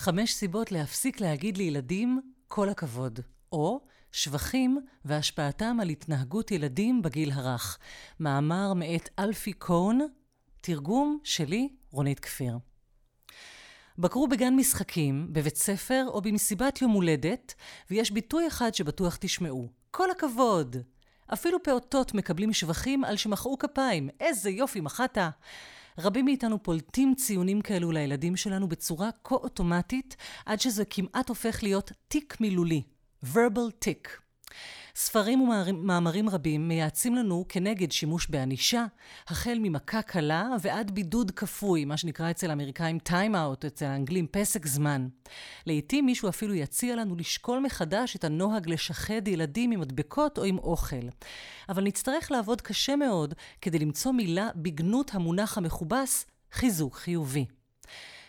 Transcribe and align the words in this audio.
חמש 0.00 0.34
סיבות 0.34 0.72
להפסיק 0.72 1.20
להגיד 1.20 1.56
לילדים 1.56 2.20
כל 2.48 2.68
הכבוד, 2.68 3.20
או 3.52 3.80
שבחים 4.12 4.80
והשפעתם 5.04 5.78
על 5.80 5.88
התנהגות 5.88 6.50
ילדים 6.50 7.02
בגיל 7.02 7.32
הרך. 7.32 7.78
מאמר 8.20 8.72
מאת 8.74 9.08
אלפי 9.18 9.52
קון, 9.52 10.00
תרגום 10.60 11.18
שלי, 11.24 11.68
רונית 11.90 12.20
כפיר. 12.20 12.58
בקרו 13.98 14.28
בגן 14.28 14.56
משחקים, 14.56 15.28
בבית 15.32 15.56
ספר 15.56 16.04
או 16.08 16.20
במסיבת 16.20 16.82
יום 16.82 16.90
הולדת, 16.90 17.54
ויש 17.90 18.10
ביטוי 18.10 18.46
אחד 18.46 18.74
שבטוח 18.74 19.16
תשמעו. 19.20 19.68
כל 19.90 20.10
הכבוד! 20.10 20.76
אפילו 21.32 21.62
פעוטות 21.62 22.14
מקבלים 22.14 22.52
שבחים 22.52 23.04
על 23.04 23.16
שמחאו 23.16 23.58
כפיים. 23.58 24.08
איזה 24.20 24.50
יופי, 24.50 24.80
מחאת! 24.80 25.18
רבים 26.02 26.24
מאיתנו 26.24 26.62
פולטים 26.62 27.14
ציונים 27.14 27.60
כאלו 27.60 27.92
לילדים 27.92 28.36
שלנו 28.36 28.68
בצורה 28.68 29.10
כה 29.24 29.34
אוטומטית, 29.34 30.16
עד 30.46 30.60
שזה 30.60 30.84
כמעט 30.84 31.28
הופך 31.28 31.62
להיות 31.62 31.92
תיק 32.08 32.36
מילולי. 32.40 32.82
verbal 33.24 33.84
tick. 33.84 34.08
ספרים 34.94 35.40
ומאמרים 35.40 36.28
רבים 36.28 36.68
מייעצים 36.68 37.14
לנו 37.14 37.44
כנגד 37.48 37.92
שימוש 37.92 38.26
בענישה, 38.30 38.84
החל 39.28 39.58
ממכה 39.62 40.02
קלה 40.02 40.48
ועד 40.60 40.90
בידוד 40.90 41.30
כפוי, 41.30 41.84
מה 41.84 41.96
שנקרא 41.96 42.30
אצל 42.30 42.50
האמריקאים 42.50 42.98
time 43.08 43.34
out, 43.34 43.66
אצל 43.66 43.84
האנגלים 43.84 44.26
פסק 44.30 44.66
זמן. 44.66 45.08
לעתים 45.66 46.06
מישהו 46.06 46.28
אפילו 46.28 46.54
יציע 46.54 46.96
לנו 46.96 47.16
לשקול 47.16 47.58
מחדש 47.58 48.16
את 48.16 48.24
הנוהג 48.24 48.68
לשחד 48.68 49.28
ילדים 49.28 49.70
עם 49.70 49.80
מדבקות 49.80 50.38
או 50.38 50.44
עם 50.44 50.58
אוכל. 50.58 51.08
אבל 51.68 51.84
נצטרך 51.84 52.30
לעבוד 52.30 52.60
קשה 52.60 52.96
מאוד 52.96 53.34
כדי 53.60 53.78
למצוא 53.78 54.12
מילה 54.12 54.48
בגנות 54.56 55.14
המונח 55.14 55.58
המכובס 55.58 56.26
חיזוק 56.52 56.96
חיובי. 56.96 57.44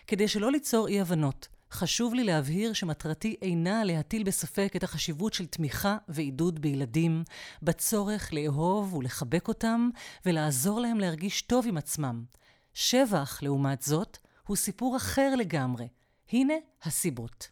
כדי 0.08 0.28
שלא 0.28 0.52
ליצור 0.52 0.88
אי 0.88 1.02
הבנות, 1.02 1.48
חשוב 1.72 2.14
לי 2.14 2.24
להבהיר 2.24 2.74
שמטרתי 2.74 3.36
אינה 3.42 3.84
להטיל 3.84 4.24
בספק 4.24 4.74
את 4.76 4.84
החשיבות 4.84 5.34
של 5.34 5.46
תמיכה 5.46 5.98
ועידוד 6.08 6.62
בילדים, 6.62 7.24
בצורך 7.62 8.34
לאהוב 8.34 8.94
ולחבק 8.94 9.48
אותם 9.48 9.90
ולעזור 10.26 10.80
להם 10.80 11.00
להרגיש 11.00 11.42
טוב 11.42 11.66
עם 11.68 11.78
עצמם. 11.78 12.24
שבח, 12.74 13.44
לעומת 13.44 13.82
זאת, 13.82 14.18
הוא 14.48 14.56
סיפור 14.56 14.98
אחר 14.98 15.36
לגמרי. 15.36 15.88
הנה 16.32 16.54
הסיבות. 16.84 17.50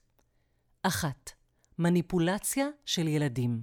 אחת, 0.83 1.31
מניפולציה 1.79 2.67
של 2.85 3.07
ילדים. 3.07 3.61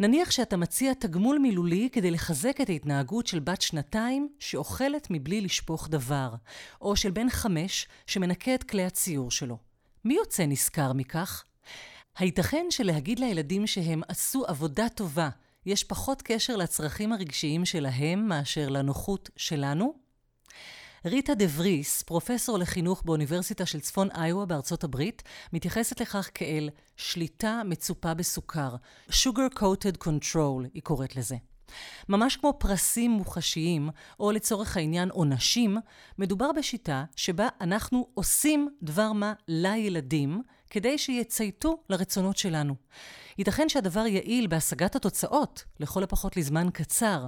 נניח 0.00 0.30
שאתה 0.30 0.56
מציע 0.56 0.92
תגמול 0.94 1.38
מילולי 1.38 1.88
כדי 1.92 2.10
לחזק 2.10 2.60
את 2.60 2.68
ההתנהגות 2.68 3.26
של 3.26 3.38
בת 3.38 3.62
שנתיים 3.62 4.28
שאוכלת 4.38 5.06
מבלי 5.10 5.40
לשפוך 5.40 5.88
דבר, 5.88 6.34
או 6.80 6.96
של 6.96 7.10
בן 7.10 7.30
חמש 7.30 7.88
שמנקה 8.06 8.54
את 8.54 8.64
כלי 8.64 8.84
הציור 8.84 9.30
שלו. 9.30 9.58
מי 10.04 10.14
יוצא 10.14 10.46
נשכר 10.46 10.92
מכך? 10.92 11.44
הייתכן 12.18 12.66
שלהגיד 12.70 13.18
לילדים 13.18 13.66
שהם 13.66 14.02
עשו 14.08 14.44
עבודה 14.46 14.88
טובה 14.88 15.28
יש 15.66 15.84
פחות 15.84 16.22
קשר 16.22 16.56
לצרכים 16.56 17.12
הרגשיים 17.12 17.64
שלהם 17.64 18.28
מאשר 18.28 18.68
לנוחות 18.68 19.30
שלנו? 19.36 20.05
ריטה 21.06 21.34
דה 21.34 21.44
וריס, 21.56 22.02
פרופסור 22.02 22.58
לחינוך 22.58 23.02
באוניברסיטה 23.04 23.66
של 23.66 23.80
צפון 23.80 24.08
איואה 24.10 24.46
בארצות 24.46 24.84
הברית, 24.84 25.22
מתייחסת 25.52 26.00
לכך 26.00 26.30
כאל 26.34 26.70
שליטה 26.96 27.62
מצופה 27.64 28.14
בסוכר, 28.14 28.74
sugar 29.10 29.58
coated 29.58 30.04
control, 30.04 30.68
היא 30.74 30.82
קוראת 30.82 31.16
לזה. 31.16 31.36
ממש 32.08 32.36
כמו 32.36 32.54
פרסים 32.58 33.10
מוחשיים, 33.10 33.90
או 34.20 34.32
לצורך 34.32 34.76
העניין 34.76 35.10
עונשים, 35.10 35.76
מדובר 36.18 36.52
בשיטה 36.52 37.04
שבה 37.16 37.48
אנחנו 37.60 38.06
עושים 38.14 38.68
דבר 38.82 39.12
מה 39.12 39.32
לילדים, 39.48 40.42
כדי 40.70 40.98
שיצייתו 40.98 41.82
לרצונות 41.90 42.36
שלנו. 42.36 42.74
ייתכן 43.38 43.68
שהדבר 43.68 44.06
יעיל 44.06 44.46
בהשגת 44.46 44.96
התוצאות, 44.96 45.64
לכל 45.80 46.02
הפחות 46.02 46.36
לזמן 46.36 46.68
קצר, 46.72 47.26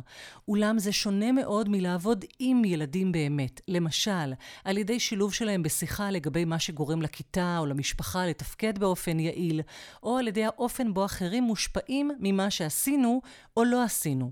אולם 0.49 0.79
זה 0.79 0.93
שונה 0.93 1.33
מאוד 1.33 1.69
מלעבוד 1.69 2.25
עם 2.39 2.65
ילדים 2.65 3.12
באמת. 3.12 3.61
למשל, 3.69 4.33
על 4.65 4.79
ידי 4.79 5.01
שילוב 5.01 5.35
שלהם 5.35 5.62
בשיחה 5.62 6.11
לגבי 6.11 6.45
מה 6.45 6.59
שגורם 6.59 7.03
לכיתה 7.03 7.57
או 7.59 7.67
למשפחה 7.67 8.27
לתפקד 8.27 8.79
באופן 8.79 9.21
יעיל, 9.21 9.61
או 10.03 10.19
על 10.19 10.29
ידי 10.29 10.45
האופן 10.45 10.95
בו 10.95 11.05
אחרים 11.05 11.45
מושפעים 11.45 12.11
ממה 12.21 12.51
שעשינו 12.51 13.21
או 13.57 13.65
לא 13.65 13.83
עשינו. 13.83 14.31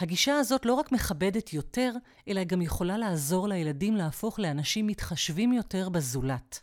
הגישה 0.00 0.36
הזאת 0.36 0.66
לא 0.66 0.74
רק 0.74 0.92
מכבדת 0.92 1.52
יותר, 1.52 1.92
אלא 2.28 2.44
גם 2.44 2.62
יכולה 2.62 2.98
לעזור 2.98 3.48
לילדים 3.48 3.96
להפוך 3.96 4.38
לאנשים 4.38 4.86
מתחשבים 4.86 5.52
יותר 5.52 5.88
בזולת. 5.88 6.60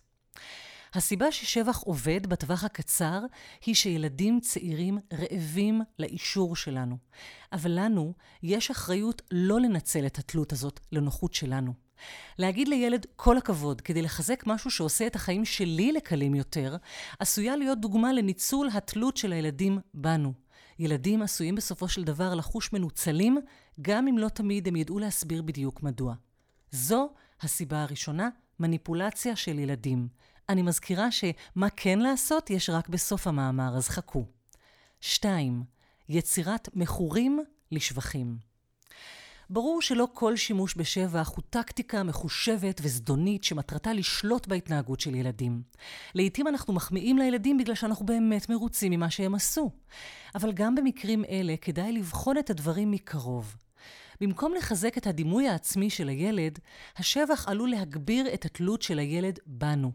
הסיבה 0.94 1.32
ששבח 1.32 1.78
עובד 1.78 2.28
בטווח 2.28 2.64
הקצר 2.64 3.22
היא 3.66 3.76
שילדים 3.76 4.40
צעירים 4.40 4.98
רעבים 5.14 5.82
לאישור 6.00 6.56
שלנו. 6.56 6.98
אבל 7.54 7.72
לנו 7.72 8.14
יש 8.44 8.72
אחריות 8.72 9.22
לא 9.32 9.60
לנצל 9.60 10.06
את 10.06 10.18
התלות 10.18 10.52
הזאת 10.52 10.80
לנוחות 10.92 11.34
שלנו. 11.34 11.74
להגיד 12.38 12.68
לילד 12.68 13.06
כל 13.16 13.38
הכבוד 13.38 13.82
כדי 13.82 14.02
לחזק 14.02 14.44
משהו 14.48 14.72
שעושה 14.72 15.08
את 15.08 15.16
החיים 15.16 15.46
שלי 15.46 15.92
לקלים 15.92 16.36
יותר, 16.36 16.76
עשויה 17.20 17.56
להיות 17.56 17.82
דוגמה 17.82 18.14
לניצול 18.14 18.70
התלות 18.74 19.18
של 19.18 19.34
הילדים 19.34 19.80
בנו. 19.94 20.34
ילדים 20.80 21.22
עשויים 21.22 21.56
בסופו 21.56 21.88
של 21.88 22.04
דבר 22.04 22.34
לחוש 22.34 22.74
מנוצלים, 22.74 23.38
גם 23.82 24.08
אם 24.08 24.18
לא 24.18 24.30
תמיד 24.30 24.68
הם 24.68 24.76
ידעו 24.76 25.00
להסביר 25.00 25.42
בדיוק 25.42 25.84
מדוע. 25.84 26.14
זו 26.72 27.10
הסיבה 27.42 27.84
הראשונה, 27.84 28.30
מניפולציה 28.60 29.36
של 29.36 29.60
ילדים. 29.60 30.08
אני 30.50 30.62
מזכירה 30.62 31.12
שמה 31.12 31.70
כן 31.76 32.00
לעשות 32.00 32.50
יש 32.50 32.70
רק 32.70 32.90
בסוף 32.90 33.28
המאמר, 33.28 33.78
אז 33.78 33.90
חכו. 33.90 34.26
2. 35.02 35.64
יצירת 36.10 36.70
מכורים 36.76 37.44
לשבחים. 37.72 38.38
ברור 39.50 39.82
שלא 39.82 40.08
כל 40.14 40.36
שימוש 40.36 40.78
בשבח 40.78 41.32
הוא 41.36 41.44
טקטיקה 41.50 42.04
מחושבת 42.04 42.82
וזדונית 42.84 43.44
שמטרתה 43.44 43.94
לשלוט 43.94 44.48
בהתנהגות 44.48 45.00
של 45.00 45.16
ילדים. 45.16 45.62
לעתים 46.16 46.48
אנחנו 46.48 46.74
מחמיאים 46.74 47.18
לילדים 47.18 47.58
בגלל 47.58 47.76
שאנחנו 47.76 48.06
באמת 48.06 48.50
מרוצים 48.50 48.92
ממה 48.92 49.10
שהם 49.10 49.36
עשו. 49.36 49.72
אבל 50.36 50.52
גם 50.52 50.76
במקרים 50.76 51.26
אלה 51.26 51.56
כדאי 51.62 51.92
לבחון 51.92 52.38
את 52.38 52.50
הדברים 52.50 52.92
מקרוב. 52.92 53.56
במקום 54.22 54.54
לחזק 54.54 54.98
את 54.98 55.08
הדימוי 55.08 55.48
העצמי 55.48 55.90
של 55.90 56.10
הילד, 56.10 56.60
השבח 56.98 57.48
עלול 57.48 57.70
להגביר 57.70 58.34
את 58.34 58.46
התלות 58.46 58.82
של 58.82 59.00
הילד 59.00 59.40
בנו. 59.46 59.92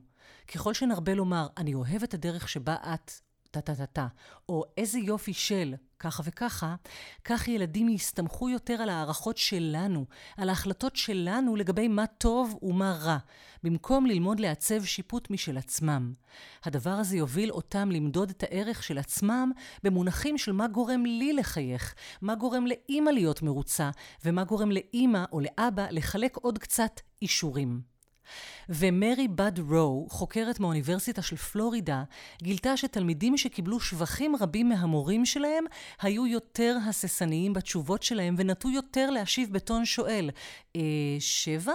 ככל 0.49 0.75
שנרבה 0.75 1.15
לומר, 1.15 1.47
אני 1.56 1.75
אוהב 1.75 2.03
את 2.03 2.15
הדרך 2.15 2.49
שבה 2.49 2.75
את, 2.75 3.10
טה-טה-טה-טה, 3.55 4.06
או 4.49 4.65
איזה 4.77 4.99
יופי 4.99 5.32
של, 5.32 5.75
ככה 5.99 6.22
וככה, 6.27 6.75
כך 7.25 7.49
ילדים 7.49 7.88
יסתמכו 7.88 8.49
יותר 8.49 8.75
על 8.75 8.88
הערכות 8.88 9.37
שלנו, 9.37 10.05
על 10.37 10.49
ההחלטות 10.49 10.97
שלנו 10.97 11.56
לגבי 11.56 11.88
מה 11.88 12.06
טוב 12.06 12.59
ומה 12.62 12.99
רע, 13.03 13.19
במקום 13.62 14.06
ללמוד 14.06 14.41
לעצב 14.41 14.84
שיפוט 14.84 15.31
משל 15.31 15.59
עצמם. 15.59 16.12
הדבר 16.65 16.91
הזה 16.91 17.16
יוביל 17.16 17.50
אותם 17.50 17.91
למדוד 17.91 18.31
את 18.31 18.43
הערך 18.43 18.82
של 18.82 18.99
עצמם 18.99 19.50
במונחים 19.82 20.38
של 20.38 20.53
מה 20.53 20.69
גורם 20.69 21.06
לי 21.06 21.32
לחייך, 21.32 21.94
מה 22.22 22.34
גורם 22.34 22.66
לאימא 22.66 23.11
להיות 23.11 23.43
מרוצה, 23.43 23.91
ומה 24.25 24.44
גורם 24.44 24.71
לאימא 24.71 25.25
או 25.32 25.41
לאבא 25.41 25.87
לחלק 25.91 26.37
עוד 26.37 26.59
קצת 26.59 27.00
אישורים. 27.22 27.94
ומרי 28.68 29.28
בד 29.28 29.58
רו, 29.58 30.06
חוקרת 30.10 30.60
מהאוניברסיטה 30.60 31.22
של 31.22 31.36
פלורידה, 31.36 32.02
גילתה 32.42 32.76
שתלמידים 32.76 33.36
שקיבלו 33.36 33.80
שבחים 33.80 34.36
רבים 34.40 34.68
מהמורים 34.68 35.26
שלהם, 35.26 35.64
היו 36.00 36.26
יותר 36.26 36.76
הססניים 36.88 37.52
בתשובות 37.52 38.02
שלהם 38.02 38.34
ונטו 38.38 38.70
יותר 38.70 39.10
להשיב 39.10 39.52
בטון 39.52 39.84
שואל, 39.84 40.30
אה, 40.76 40.80
שבע? 41.18 41.72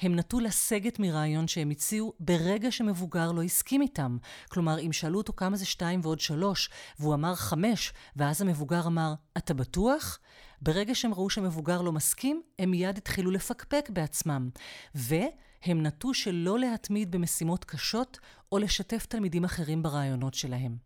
הם 0.00 0.16
נטו 0.16 0.40
לסגת 0.40 0.98
מרעיון 0.98 1.48
שהם 1.48 1.70
הציעו 1.70 2.12
ברגע 2.20 2.70
שמבוגר 2.70 3.32
לא 3.32 3.42
הסכים 3.42 3.82
איתם. 3.82 4.16
כלומר, 4.48 4.80
אם 4.80 4.92
שאלו 4.92 5.18
אותו 5.18 5.32
כמה 5.36 5.56
זה 5.56 5.66
שתיים 5.66 6.00
ועוד 6.02 6.20
שלוש, 6.20 6.70
והוא 6.98 7.14
אמר 7.14 7.34
חמש, 7.34 7.92
ואז 8.16 8.42
המבוגר 8.42 8.86
אמר, 8.86 9.14
אתה 9.36 9.54
בטוח? 9.54 10.18
ברגע 10.62 10.94
שהם 10.94 11.14
ראו 11.14 11.30
שמבוגר 11.30 11.82
לא 11.82 11.92
מסכים, 11.92 12.42
הם 12.58 12.70
מיד 12.70 12.98
התחילו 12.98 13.30
לפקפק 13.30 13.90
בעצמם. 13.92 14.50
ו... 14.96 15.14
הם 15.62 15.86
נטו 15.86 16.14
שלא 16.14 16.58
להתמיד 16.58 17.10
במשימות 17.10 17.64
קשות 17.64 18.18
או 18.52 18.58
לשתף 18.58 19.06
תלמידים 19.06 19.44
אחרים 19.44 19.82
ברעיונות 19.82 20.34
שלהם. 20.34 20.76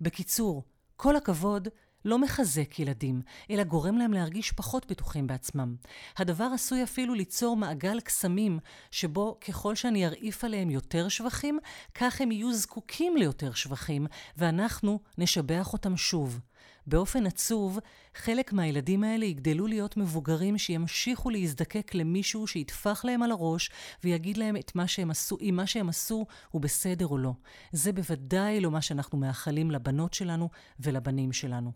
בקיצור, 0.00 0.64
כל 0.96 1.16
הכבוד 1.16 1.68
לא 2.04 2.18
מחזק 2.18 2.78
ילדים, 2.78 3.22
אלא 3.50 3.64
גורם 3.64 3.98
להם 3.98 4.12
להרגיש 4.12 4.52
פחות 4.52 4.86
בטוחים 4.86 5.26
בעצמם. 5.26 5.76
הדבר 6.16 6.44
עשוי 6.54 6.82
אפילו 6.82 7.14
ליצור 7.14 7.56
מעגל 7.56 8.00
קסמים, 8.00 8.58
שבו 8.90 9.38
ככל 9.48 9.74
שאני 9.74 10.06
ארעיף 10.06 10.44
עליהם 10.44 10.70
יותר 10.70 11.08
שבחים, 11.08 11.58
כך 11.94 12.20
הם 12.20 12.32
יהיו 12.32 12.52
זקוקים 12.52 13.16
ליותר 13.16 13.52
שבחים, 13.52 14.06
ואנחנו 14.36 15.00
נשבח 15.18 15.72
אותם 15.72 15.96
שוב. 15.96 16.40
באופן 16.86 17.26
עצוב, 17.26 17.78
חלק 18.14 18.52
מהילדים 18.52 19.04
האלה 19.04 19.24
יגדלו 19.24 19.66
להיות 19.66 19.96
מבוגרים 19.96 20.58
שימשיכו 20.58 21.30
להזדקק 21.30 21.94
למישהו 21.94 22.46
שיטפח 22.46 23.04
להם 23.04 23.22
על 23.22 23.30
הראש 23.30 23.70
ויגיד 24.04 24.36
להם 24.36 24.56
את 24.56 24.74
מה 24.74 24.88
שהם 24.88 25.10
עשו, 25.10 25.36
אם 25.40 25.54
מה 25.56 25.66
שהם 25.66 25.88
עשו 25.88 26.26
הוא 26.50 26.62
בסדר 26.62 27.06
או 27.06 27.18
לא. 27.18 27.32
זה 27.72 27.92
בוודאי 27.92 28.60
לא 28.60 28.70
מה 28.70 28.82
שאנחנו 28.82 29.18
מאחלים 29.18 29.70
לבנות 29.70 30.14
שלנו 30.14 30.48
ולבנים 30.80 31.32
שלנו. 31.32 31.72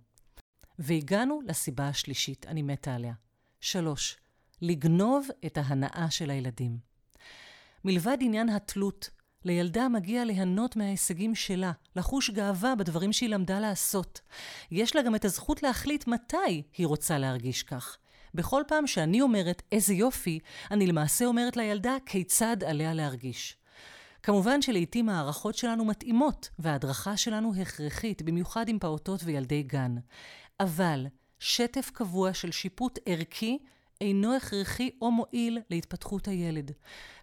והגענו 0.79 1.41
לסיבה 1.47 1.89
השלישית, 1.89 2.47
אני 2.47 2.63
מתה 2.63 2.95
עליה. 2.95 3.15
שלוש, 3.61 4.17
לגנוב 4.63 5.29
את 5.47 5.59
ההנאה 5.59 6.07
של 6.11 6.31
הילדים. 6.31 6.79
מלבד 7.85 8.17
עניין 8.21 8.49
התלות, 8.49 9.11
לילדה 9.45 9.89
מגיע 9.89 10.25
ליהנות 10.25 10.77
מההישגים 10.77 11.35
שלה, 11.35 11.73
לחוש 11.97 12.31
גאווה 12.31 12.75
בדברים 12.75 13.13
שהיא 13.13 13.29
למדה 13.29 13.61
לעשות. 13.61 14.21
יש 14.71 14.97
לה 14.97 15.03
גם 15.03 15.15
את 15.15 15.25
הזכות 15.25 15.63
להחליט 15.63 16.07
מתי 16.07 16.63
היא 16.77 16.87
רוצה 16.87 17.19
להרגיש 17.19 17.63
כך. 17.63 17.97
בכל 18.35 18.63
פעם 18.69 18.87
שאני 18.87 19.21
אומרת 19.21 19.63
איזה 19.73 19.95
יופי, 19.95 20.39
אני 20.71 20.87
למעשה 20.87 21.25
אומרת 21.25 21.57
לילדה 21.57 21.97
כיצד 22.07 22.65
עליה 22.65 22.95
להרגיש. 22.95 23.57
כמובן 24.23 24.63
שלעיתים 24.63 25.09
הערכות 25.09 25.55
שלנו 25.55 25.85
מתאימות, 25.85 26.49
וההדרכה 26.59 27.17
שלנו 27.17 27.53
הכרחית, 27.63 28.23
במיוחד 28.23 28.69
עם 28.69 28.79
פעוטות 28.79 29.21
וילדי 29.25 29.63
גן. 29.63 29.97
אבל 30.61 31.07
שטף 31.39 31.91
קבוע 31.95 32.35
של 32.35 32.51
שיפוט 32.51 32.99
ערכי 33.07 33.59
אינו 34.01 34.37
הכרחי 34.37 34.91
או 35.01 35.11
מועיל 35.11 35.59
להתפתחות 35.71 36.29
הילד. 36.29 36.73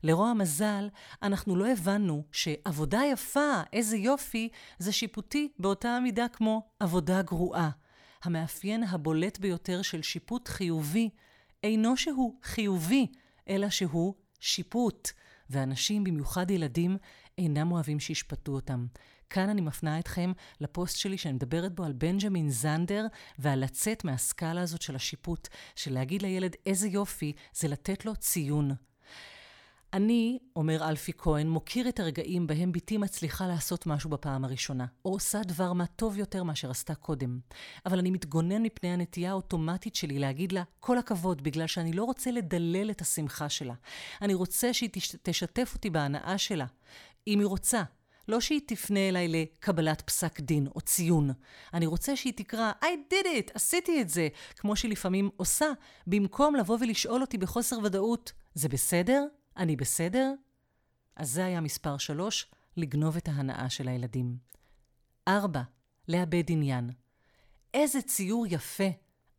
לרוע 0.03 0.29
המזל, 0.29 0.89
אנחנו 1.23 1.55
לא 1.55 1.67
הבנו 1.67 2.23
שעבודה 2.31 3.01
יפה, 3.11 3.61
איזה 3.73 3.97
יופי, 3.97 4.49
זה 4.79 4.91
שיפוטי 4.91 5.51
באותה 5.59 5.89
המידה 5.89 6.27
כמו 6.27 6.69
עבודה 6.79 7.21
גרועה. 7.21 7.69
המאפיין 8.23 8.83
הבולט 8.83 9.39
ביותר 9.39 9.81
של 9.81 10.01
שיפוט 10.01 10.47
חיובי 10.47 11.09
אינו 11.63 11.97
שהוא 11.97 12.35
חיובי, 12.43 13.07
אלא 13.49 13.69
שהוא 13.69 14.13
שיפוט. 14.39 15.09
ואנשים, 15.49 16.03
במיוחד 16.03 16.51
ילדים, 16.51 16.97
אינם 17.37 17.71
אוהבים 17.71 17.99
שישפטו 17.99 18.51
אותם. 18.51 18.85
כאן 19.29 19.49
אני 19.49 19.61
מפנה 19.61 19.99
אתכם 19.99 20.31
לפוסט 20.61 20.97
שלי 20.97 21.17
שאני 21.17 21.33
מדברת 21.33 21.75
בו 21.75 21.83
על 21.83 21.93
בנג'מין 21.93 22.49
זנדר 22.49 23.05
ועל 23.39 23.63
לצאת 23.63 24.03
מהסקאלה 24.03 24.61
הזאת 24.61 24.81
של 24.81 24.95
השיפוט, 24.95 25.47
של 25.75 25.93
להגיד 25.93 26.21
לילד 26.21 26.55
איזה 26.65 26.87
יופי, 26.87 27.33
זה 27.53 27.67
לתת 27.67 28.05
לו 28.05 28.15
ציון. 28.15 28.71
אני, 29.93 30.39
אומר 30.55 30.89
אלפי 30.89 31.11
כהן, 31.17 31.47
מוקיר 31.47 31.89
את 31.89 31.99
הרגעים 31.99 32.47
בהם 32.47 32.71
בתי 32.71 32.97
מצליחה 32.97 33.47
לעשות 33.47 33.87
משהו 33.87 34.09
בפעם 34.09 34.45
הראשונה, 34.45 34.85
או 35.05 35.11
עושה 35.11 35.41
דבר 35.43 35.73
מה 35.73 35.85
טוב 35.85 36.17
יותר 36.17 36.43
מאשר 36.43 36.71
עשתה 36.71 36.95
קודם. 36.95 37.39
אבל 37.85 37.99
אני 37.99 38.11
מתגונן 38.11 38.63
מפני 38.63 38.89
הנטייה 38.89 39.31
האוטומטית 39.31 39.95
שלי 39.95 40.19
להגיד 40.19 40.51
לה 40.51 40.63
כל 40.79 40.97
הכבוד, 40.97 41.43
בגלל 41.43 41.67
שאני 41.67 41.93
לא 41.93 42.03
רוצה 42.03 42.31
לדלל 42.31 42.91
את 42.91 43.01
השמחה 43.01 43.49
שלה. 43.49 43.73
אני 44.21 44.33
רוצה 44.33 44.73
שהיא 44.73 44.89
תשתף 45.23 45.71
אותי 45.75 45.89
בהנאה 45.89 46.37
שלה. 46.37 46.65
אם 47.27 47.39
היא 47.39 47.47
רוצה, 47.47 47.83
לא 48.27 48.41
שהיא 48.41 48.61
תפנה 48.67 49.09
אליי 49.09 49.27
לקבלת 49.27 50.01
פסק 50.01 50.39
דין 50.39 50.67
או 50.75 50.81
ציון. 50.81 51.29
אני 51.73 51.85
רוצה 51.85 52.15
שהיא 52.15 52.33
תקרא, 52.35 52.71
I 52.81 53.13
did 53.13 53.25
it, 53.25 53.51
עשיתי 53.53 54.01
את 54.01 54.09
זה, 54.09 54.27
כמו 54.55 54.75
שהיא 54.75 54.91
לפעמים 54.91 55.29
עושה, 55.37 55.65
במקום 56.07 56.55
לבוא 56.55 56.77
ולשאול 56.81 57.21
אותי 57.21 57.37
בחוסר 57.37 57.79
ודאות, 57.83 58.31
זה 58.53 58.69
בסדר? 58.69 59.25
אני 59.57 59.75
בסדר? 59.75 60.33
אז 61.15 61.31
זה 61.31 61.45
היה 61.45 61.61
מספר 61.61 61.97
שלוש, 61.97 62.51
לגנוב 62.77 63.17
את 63.17 63.27
ההנאה 63.27 63.69
של 63.69 63.87
הילדים. 63.87 64.37
ארבע, 65.27 65.61
לאבד 66.07 66.43
עניין. 66.47 66.89
איזה 67.73 68.01
ציור 68.01 68.45
יפה. 68.49 68.89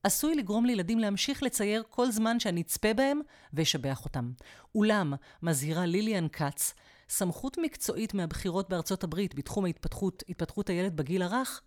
עשוי 0.02 0.35
לגרום 0.35 0.67
לילדים 0.67 0.99
להמשיך 0.99 1.43
לצייר 1.43 1.82
כל 1.90 2.11
זמן 2.11 2.40
שאני 2.40 2.61
אצפה 2.61 2.94
בהם 2.94 3.20
ואשבח 3.52 4.05
אותם. 4.05 4.32
אולם, 4.75 5.12
מזהירה 5.43 5.87
ליליאן 5.87 6.26
כץ, 6.32 6.75
סמכות 7.08 7.58
מקצועית 7.58 8.14
מהבחירות 8.14 8.69
בארצות 8.69 9.05
הברית 9.05 9.34
בתחום 9.34 9.64
ההתפתחות, 9.64 10.22
התפתחות 10.28 10.69
הילד 10.69 10.96
בגיל 10.96 11.22
הרך, 11.22 11.60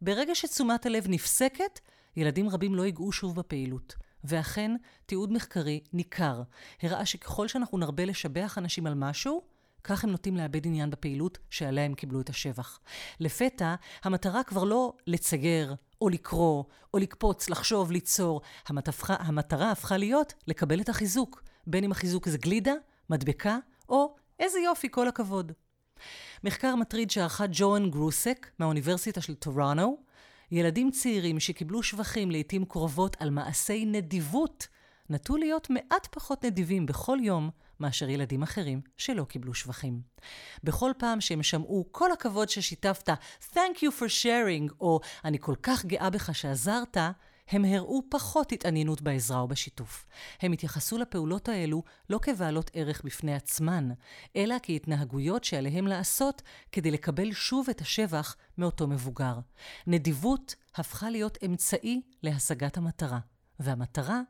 ברגע 0.00 0.34
שתשומת 0.34 0.86
הלב 0.86 1.04
נפסקת, 1.08 1.80
ילדים 2.16 2.48
רבים 2.48 2.74
לא 2.74 2.86
ייגעו 2.86 3.12
שוב 3.12 3.36
בפעילות. 3.36 3.94
ואכן, 4.24 4.70
תיעוד 5.06 5.32
מחקרי 5.32 5.80
ניכר 5.92 6.42
הראה 6.82 7.06
שככל 7.06 7.48
שאנחנו 7.48 7.78
נרבה 7.78 8.04
לשבח 8.04 8.58
אנשים 8.58 8.86
על 8.86 8.94
משהו, 8.94 9.42
כך 9.84 10.04
הם 10.04 10.10
נוטים 10.10 10.36
לאבד 10.36 10.66
עניין 10.66 10.90
בפעילות 10.90 11.38
שעליה 11.50 11.84
הם 11.84 11.94
קיבלו 11.94 12.20
את 12.20 12.28
השבח. 12.28 12.80
לפתע, 13.20 13.74
המטרה 14.04 14.42
כבר 14.42 14.64
לא 14.64 14.92
לצייר, 15.06 15.74
או 16.00 16.08
לקרוא, 16.08 16.64
או 16.94 16.98
לקפוץ, 16.98 17.50
לחשוב, 17.50 17.92
ליצור. 17.92 18.40
המטרה, 18.66 19.16
המטרה 19.18 19.70
הפכה 19.70 19.96
להיות 19.96 20.34
לקבל 20.46 20.80
את 20.80 20.88
החיזוק, 20.88 21.42
בין 21.66 21.84
אם 21.84 21.92
החיזוק 21.92 22.28
זה 22.28 22.38
גלידה, 22.38 22.72
מדבקה, 23.10 23.58
איזה 24.38 24.58
יופי, 24.60 24.88
כל 24.90 25.08
הכבוד. 25.08 25.52
מחקר 26.44 26.76
מטריד 26.76 27.10
שערכה 27.10 27.44
ג'ואן 27.50 27.90
גרוסק 27.90 28.50
מהאוניברסיטה 28.58 29.20
של 29.20 29.34
טורנו, 29.34 30.02
ילדים 30.50 30.90
צעירים 30.90 31.40
שקיבלו 31.40 31.82
שבחים 31.82 32.30
לעתים 32.30 32.64
קרובות 32.64 33.16
על 33.20 33.30
מעשי 33.30 33.84
נדיבות, 33.84 34.68
נטו 35.10 35.36
להיות 35.36 35.70
מעט 35.70 36.06
פחות 36.10 36.44
נדיבים 36.44 36.86
בכל 36.86 37.18
יום 37.22 37.50
מאשר 37.80 38.08
ילדים 38.08 38.42
אחרים 38.42 38.80
שלא 38.96 39.24
קיבלו 39.24 39.54
שבחים. 39.54 40.00
בכל 40.64 40.92
פעם 40.98 41.20
שהם 41.20 41.42
שמעו 41.42 41.88
כל 41.92 42.12
הכבוד 42.12 42.48
ששיתפת, 42.48 43.08
Thank 43.52 43.76
you 43.76 43.90
for 44.00 44.08
sharing, 44.22 44.74
או 44.80 45.00
אני 45.24 45.38
כל 45.40 45.54
כך 45.62 45.84
גאה 45.84 46.10
בך 46.10 46.34
שעזרת, 46.34 46.96
הם 47.48 47.64
הראו 47.64 48.02
פחות 48.08 48.52
התעניינות 48.52 49.02
בעזרה 49.02 49.40
או 49.40 49.48
בשיתוף. 49.48 50.06
הם 50.40 50.52
התייחסו 50.52 50.98
לפעולות 50.98 51.48
האלו 51.48 51.82
לא 52.10 52.18
כבעלות 52.22 52.70
ערך 52.74 53.02
בפני 53.04 53.34
עצמן, 53.34 53.88
אלא 54.36 54.54
כהתנהגויות 54.62 55.44
שעליהם 55.44 55.86
לעשות 55.86 56.42
כדי 56.72 56.90
לקבל 56.90 57.32
שוב 57.32 57.66
את 57.70 57.80
השבח 57.80 58.36
מאותו 58.58 58.86
מבוגר. 58.86 59.38
נדיבות 59.86 60.54
הפכה 60.74 61.10
להיות 61.10 61.38
אמצעי 61.46 62.00
להשגת 62.22 62.76
המטרה, 62.76 63.18
והמטרה 63.60 64.20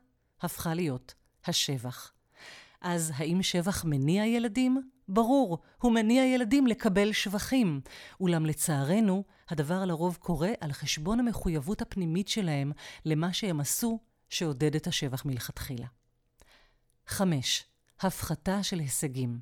הפכה 0.41 0.73
להיות 0.73 1.13
השבח. 1.45 2.11
אז 2.81 3.11
האם 3.15 3.43
שבח 3.43 3.85
מניע 3.85 4.25
ילדים? 4.25 4.89
ברור, 5.09 5.57
הוא 5.81 5.91
מניע 5.91 6.25
ילדים 6.25 6.67
לקבל 6.67 7.11
שבחים. 7.11 7.81
אולם 8.19 8.45
לצערנו, 8.45 9.23
הדבר 9.49 9.85
לרוב 9.85 10.17
קורה 10.21 10.51
על 10.59 10.71
חשבון 10.71 11.19
המחויבות 11.19 11.81
הפנימית 11.81 12.27
שלהם 12.27 12.71
למה 13.05 13.33
שהם 13.33 13.59
עשו 13.59 13.99
שעודד 14.29 14.75
את 14.75 14.87
השבח 14.87 15.25
מלכתחילה. 15.25 15.87
5. 17.07 17.65
הפחתה 17.99 18.63
של 18.63 18.79
הישגים. 18.79 19.39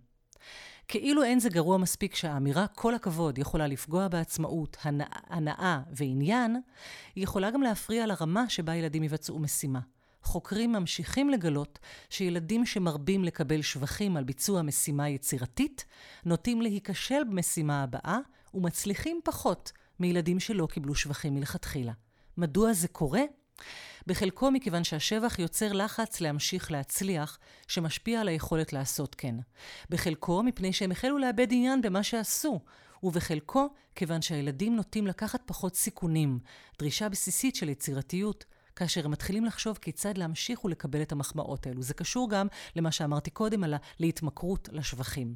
כאילו 0.88 1.24
אין 1.24 1.40
זה 1.40 1.50
גרוע 1.50 1.78
מספיק 1.78 2.16
שהאמירה 2.16 2.68
כל 2.68 2.96
הכבוד 2.96 3.38
יכולה 3.38 3.68
לפגוע 3.68 4.08
בעצמאות, 4.08 4.78
הנאה 5.30 5.82
ועניין, 5.92 6.62
היא 7.16 7.24
יכולה 7.24 7.52
גם 7.52 7.62
להפריע 7.62 8.06
לרמה 8.06 8.50
שבה 8.50 8.76
ילדים 8.76 9.04
יבצעו 9.04 9.40
משימה. 9.40 9.80
חוקרים 10.28 10.72
ממשיכים 10.72 11.30
לגלות 11.30 11.80
שילדים 12.10 12.66
שמרבים 12.66 13.24
לקבל 13.24 13.62
שבחים 13.62 14.18
על 14.18 14.24
ביצוע 14.24 14.62
משימה 14.62 15.10
יצירתית, 15.10 15.86
נוטים 16.26 16.62
להיכשל 16.62 17.24
במשימה 17.30 17.84
הבאה 17.84 18.18
ומצליחים 18.54 19.20
פחות 19.24 19.72
מילדים 20.00 20.40
שלא 20.40 20.68
קיבלו 20.72 20.96
שבחים 20.96 21.36
מלכתחילה. 21.36 21.94
מדוע 22.38 22.74
זה 22.74 22.88
קורה? 22.88 23.22
בחלקו 24.08 24.52
מכיוון 24.52 24.84
שהשבח 24.84 25.40
יוצר 25.40 25.74
לחץ 25.74 26.22
להמשיך 26.22 26.72
להצליח, 26.72 27.40
שמשפיע 27.68 28.22
על 28.22 28.28
היכולת 28.28 28.74
לעשות 28.74 29.16
כן. 29.16 29.36
בחלקו 29.90 30.44
מפני 30.44 30.74
שהם 30.74 30.92
החלו 30.92 31.18
לאבד 31.18 31.48
עניין 31.52 31.82
במה 31.82 32.04
שעשו, 32.04 32.60
ובחלקו 33.04 33.70
כיוון 33.96 34.22
שהילדים 34.22 34.76
נוטים 34.76 35.08
לקחת 35.08 35.42
פחות 35.46 35.76
סיכונים, 35.76 36.40
דרישה 36.80 37.10
בסיסית 37.10 37.56
של 37.56 37.70
יצירתיות, 37.70 38.46
כאשר 38.78 39.06
הם 39.06 39.12
מתחילים 39.12 39.46
לחשוב 39.46 39.78
כיצד 39.82 40.18
להמשיך 40.18 40.66
ולקבל 40.66 41.02
את 41.02 41.12
המחמאות 41.12 41.68
האלו. 41.68 41.82
זה 41.82 41.94
קשור 41.94 42.30
גם 42.30 42.48
למה 42.76 42.92
שאמרתי 42.92 43.30
קודם 43.30 43.64
על 43.64 43.74
להתמכרות 44.00 44.70
לשבחים. 44.72 45.36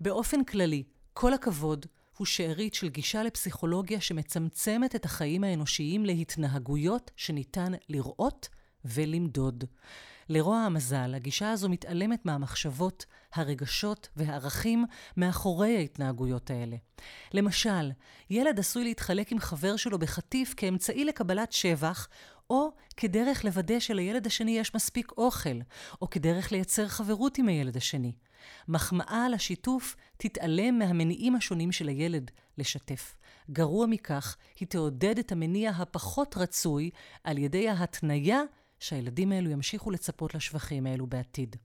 באופן 0.00 0.44
כללי, 0.44 0.82
כל 1.12 1.34
הכבוד 1.34 1.86
הוא 2.16 2.26
שארית 2.26 2.74
של 2.74 2.88
גישה 2.88 3.22
לפסיכולוגיה 3.22 4.00
שמצמצמת 4.00 4.96
את 4.96 5.04
החיים 5.04 5.44
האנושיים 5.44 6.04
להתנהגויות 6.04 7.10
שניתן 7.16 7.72
לראות 7.88 8.48
ולמדוד. 8.84 9.64
לרוע 10.28 10.58
המזל, 10.58 11.14
הגישה 11.14 11.50
הזו 11.50 11.68
מתעלמת 11.68 12.26
מהמחשבות, 12.26 13.04
הרגשות 13.34 14.08
והערכים 14.16 14.84
מאחורי 15.16 15.76
ההתנהגויות 15.76 16.50
האלה. 16.50 16.76
למשל, 17.34 17.90
ילד 18.30 18.58
עשוי 18.58 18.84
להתחלק 18.84 19.32
עם 19.32 19.38
חבר 19.38 19.76
שלו 19.76 19.98
בחטיף 19.98 20.54
כאמצעי 20.56 21.04
לקבלת 21.04 21.52
שבח, 21.52 22.08
או 22.50 22.70
כדרך 22.96 23.44
לוודא 23.44 23.80
שלילד 23.80 24.26
השני 24.26 24.58
יש 24.58 24.74
מספיק 24.74 25.12
אוכל, 25.18 25.58
או 26.02 26.10
כדרך 26.10 26.52
לייצר 26.52 26.88
חברות 26.88 27.38
עם 27.38 27.48
הילד 27.48 27.76
השני. 27.76 28.12
מחמאה 28.68 29.24
על 29.26 29.34
השיתוף 29.34 29.96
תתעלם 30.16 30.78
מהמניעים 30.78 31.36
השונים 31.36 31.72
של 31.72 31.88
הילד 31.88 32.30
לשתף. 32.58 33.16
גרוע 33.50 33.86
מכך, 33.86 34.36
היא 34.60 34.68
תעודד 34.68 35.18
את 35.18 35.32
המניע 35.32 35.70
הפחות 35.70 36.36
רצוי 36.36 36.90
על 37.24 37.38
ידי 37.38 37.68
ההתניה 37.68 38.42
שהילדים 38.80 39.32
האלו 39.32 39.50
ימשיכו 39.50 39.90
לצפות 39.90 40.34
לשבחים 40.34 40.86
האלו 40.86 41.06
בעתיד. 41.06 41.56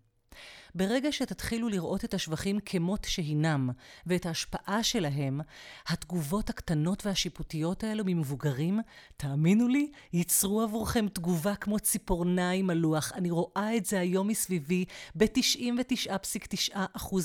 ברגע 0.76 1.12
שתתחילו 1.12 1.70
לראות 1.70 2.06
את 2.06 2.14
השבחים 2.14 2.60
כמות 2.60 3.04
שהינם 3.10 3.70
ואת 4.06 4.26
ההשפעה 4.26 4.84
שלהם, 4.84 5.42
התגובות 5.88 6.50
הקטנות 6.50 7.06
והשיפוטיות 7.06 7.84
האלו 7.84 8.04
ממבוגרים, 8.06 8.80
תאמינו 9.18 9.68
לי, 9.68 9.92
ייצרו 10.14 10.62
עבורכם 10.62 11.08
תגובה 11.14 11.56
כמו 11.56 11.80
ציפורניים 11.80 12.70
על 12.70 12.78
לוח. 12.78 13.12
אני 13.16 13.32
רואה 13.32 13.78
את 13.78 13.86
זה 13.86 14.00
היום 14.00 14.28
מסביבי 14.28 14.86
ב-99.9% 15.16 16.76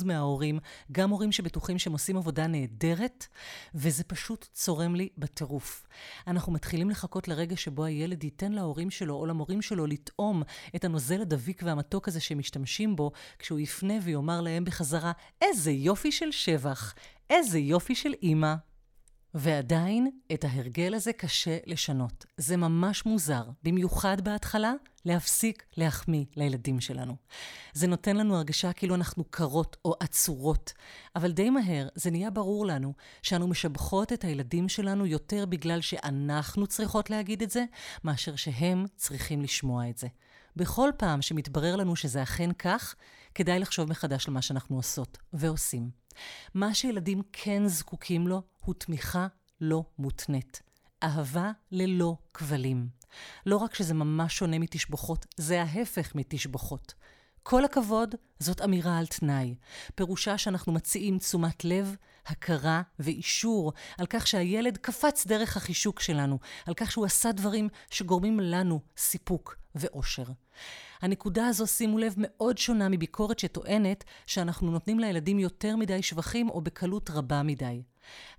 מההורים, 0.04 0.58
גם 0.92 1.10
הורים 1.10 1.32
שבטוחים 1.32 1.78
שהם 1.78 1.92
עושים 1.92 2.16
עבודה 2.16 2.46
נהדרת, 2.46 3.26
וזה 3.74 4.04
פשוט 4.04 4.46
צורם 4.52 4.94
לי 4.94 5.08
בטירוף. 5.18 5.86
אנחנו 6.26 6.52
מתחילים 6.52 6.90
לחכות 6.90 7.28
לרגע 7.28 7.56
שבו 7.56 7.84
הילד 7.84 8.24
ייתן 8.24 8.52
להורים 8.52 8.90
שלו 8.90 9.14
או 9.14 9.26
למורים 9.26 9.62
שלו 9.62 9.86
לטעום 9.86 10.42
את 10.76 10.84
הנוזל 10.84 11.20
הדביק 11.20 11.62
והמתוק 11.64 12.08
הזה 12.08 12.20
שהם 12.20 12.38
משתמשים 12.38 12.96
בו, 12.96 13.10
כשהוא 13.38 13.58
יפנה 13.58 13.94
ויאמר 14.02 14.40
להם 14.40 14.64
בחזרה, 14.64 15.12
איזה 15.42 15.70
יופי 15.70 16.12
של 16.12 16.32
שבח, 16.32 16.94
איזה 17.30 17.58
יופי 17.58 17.94
של 17.94 18.12
אימא. 18.22 18.54
ועדיין, 19.38 20.10
את 20.32 20.44
ההרגל 20.44 20.94
הזה 20.94 21.12
קשה 21.12 21.58
לשנות. 21.66 22.26
זה 22.36 22.56
ממש 22.56 23.06
מוזר, 23.06 23.44
במיוחד 23.62 24.20
בהתחלה, 24.20 24.72
להפסיק 25.04 25.64
להחמיא 25.76 26.24
לילדים 26.36 26.80
שלנו. 26.80 27.16
זה 27.72 27.86
נותן 27.86 28.16
לנו 28.16 28.36
הרגשה 28.36 28.72
כאילו 28.72 28.94
אנחנו 28.94 29.24
קרות 29.24 29.76
או 29.84 29.94
עצורות, 30.00 30.72
אבל 31.16 31.32
די 31.32 31.50
מהר 31.50 31.88
זה 31.94 32.10
נהיה 32.10 32.30
ברור 32.30 32.66
לנו 32.66 32.92
שאנו 33.22 33.48
משבחות 33.48 34.12
את 34.12 34.24
הילדים 34.24 34.68
שלנו 34.68 35.06
יותר 35.06 35.46
בגלל 35.46 35.80
שאנחנו 35.80 36.66
צריכות 36.66 37.10
להגיד 37.10 37.42
את 37.42 37.50
זה, 37.50 37.64
מאשר 38.04 38.36
שהם 38.36 38.84
צריכים 38.96 39.42
לשמוע 39.42 39.90
את 39.90 39.98
זה. 39.98 40.06
בכל 40.56 40.90
פעם 40.96 41.22
שמתברר 41.22 41.76
לנו 41.76 41.96
שזה 41.96 42.22
אכן 42.22 42.52
כך, 42.52 42.94
כדאי 43.34 43.58
לחשוב 43.58 43.90
מחדש 43.90 44.28
על 44.28 44.34
מה 44.34 44.42
שאנחנו 44.42 44.76
עושות 44.76 45.18
ועושים. 45.32 45.90
מה 46.54 46.74
שילדים 46.74 47.22
כן 47.32 47.62
זקוקים 47.66 48.28
לו 48.28 48.42
הוא 48.64 48.74
תמיכה 48.74 49.26
לא 49.60 49.84
מותנית. 49.98 50.62
אהבה 51.02 51.52
ללא 51.72 52.16
כבלים. 52.34 52.88
לא 53.46 53.56
רק 53.56 53.74
שזה 53.74 53.94
ממש 53.94 54.36
שונה 54.36 54.58
מתשבחות, 54.58 55.26
זה 55.36 55.62
ההפך 55.62 56.14
מתשבחות. 56.14 56.94
כל 57.42 57.64
הכבוד, 57.64 58.14
זאת 58.38 58.60
אמירה 58.60 58.98
על 58.98 59.06
תנאי. 59.06 59.54
פירושה 59.94 60.38
שאנחנו 60.38 60.72
מציעים 60.72 61.18
תשומת 61.18 61.64
לב, 61.64 61.96
הכרה 62.26 62.82
ואישור 62.98 63.72
על 63.98 64.06
כך 64.06 64.26
שהילד 64.26 64.76
קפץ 64.76 65.26
דרך 65.26 65.56
החישוק 65.56 66.00
שלנו, 66.00 66.38
על 66.66 66.74
כך 66.74 66.90
שהוא 66.90 67.04
עשה 67.04 67.32
דברים 67.32 67.68
שגורמים 67.90 68.40
לנו 68.40 68.80
סיפוק 68.96 69.56
ואושר. 69.78 70.24
הנקודה 71.02 71.46
הזו, 71.46 71.66
שימו 71.66 71.98
לב, 71.98 72.14
מאוד 72.16 72.58
שונה 72.58 72.88
מביקורת 72.88 73.38
שטוענת 73.38 74.04
שאנחנו 74.26 74.70
נותנים 74.70 74.98
לילדים 74.98 75.38
יותר 75.38 75.76
מדי 75.76 76.02
שבחים 76.02 76.48
או 76.48 76.60
בקלות 76.60 77.10
רבה 77.10 77.42
מדי. 77.42 77.82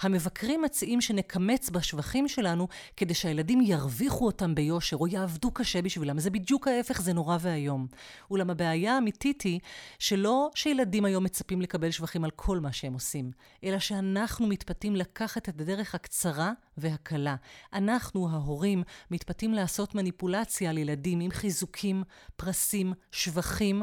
המבקרים 0.02 0.62
מציעים 0.62 1.02
שנקמץ 1.02 1.70
בשבחים 1.70 2.28
שלנו 2.28 2.68
כדי 2.98 3.14
שהילדים 3.14 3.62
ירוויחו 3.62 4.26
אותם 4.26 4.56
ביושר 4.56 4.98
או 4.98 5.08
יעבדו 5.08 5.52
קשה 5.52 5.82
בשבילם. 5.82 6.20
זה 6.20 6.30
בדיוק 6.30 6.68
ההפך, 6.68 7.02
זה 7.02 7.14
נורא 7.14 7.38
ואיום. 7.42 7.88
אולם 8.32 8.50
הבעיה 8.50 8.96
האמיתית 8.96 9.42
היא 9.42 9.60
שלא 10.00 10.50
שילדים 10.56 11.06
היום 11.06 11.24
מצפים 11.24 11.62
לקבל 11.62 11.92
שבחים 11.92 12.24
על 12.24 12.32
כל 12.32 12.60
מה 12.60 12.74
שהם 12.74 12.94
עושים, 12.94 13.32
אלא 13.64 13.80
שאנחנו 13.80 14.48
מתפתים 14.48 14.96
לקחת 14.96 15.50
את 15.50 15.62
הדרך 15.62 15.96
הקצרה 15.96 16.52
והקלה. 16.78 17.36
אנחנו, 17.74 18.30
ההורים, 18.30 18.84
מתפתים 19.12 19.54
לעשות 19.54 19.96
מניפולציה 19.96 20.70
על 20.70 20.78
ילדים 20.78 21.20
עם 21.20 21.32
חיזוקים, 21.32 22.04
פרסים, 22.36 22.94
שבחים, 23.12 23.82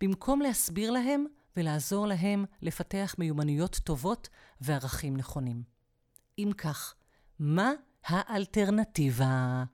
במקום 0.00 0.40
להסביר 0.40 0.90
להם 0.90 1.24
ולעזור 1.56 2.06
להם 2.06 2.44
לפתח 2.62 3.14
מיומנויות 3.18 3.80
טובות 3.84 4.28
וערכים 4.60 5.16
נכונים. 5.16 5.62
אם 6.38 6.50
כך, 6.58 6.94
מה 7.38 7.72
האלטרנטיבה? 8.06 9.64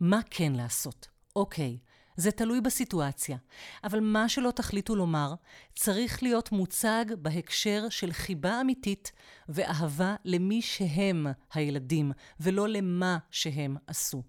מה 0.00 0.20
כן 0.30 0.52
לעשות? 0.52 1.08
אוקיי, 1.36 1.78
זה 2.16 2.30
תלוי 2.30 2.60
בסיטואציה, 2.60 3.36
אבל 3.84 4.00
מה 4.00 4.28
שלא 4.28 4.50
תחליטו 4.50 4.96
לומר, 4.96 5.34
צריך 5.74 6.22
להיות 6.22 6.52
מוצג 6.52 7.04
בהקשר 7.18 7.88
של 7.88 8.12
חיבה 8.12 8.60
אמיתית 8.60 9.12
ואהבה 9.48 10.14
למי 10.24 10.62
שהם 10.62 11.26
הילדים, 11.54 12.12
ולא 12.40 12.68
למה 12.68 13.18
שהם 13.30 13.76
עשו. 13.86 14.22